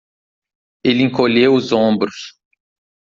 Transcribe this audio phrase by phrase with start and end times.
[0.83, 2.33] Ele encolheu os ombros.